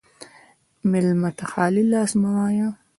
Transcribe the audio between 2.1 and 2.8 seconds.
مه وایه.